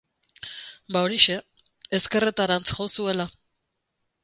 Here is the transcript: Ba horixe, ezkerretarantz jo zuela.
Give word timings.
Ba 0.95 1.03
horixe, 1.07 1.35
ezkerretarantz 1.99 2.65
jo 2.79 2.91
zuela. 2.95 3.29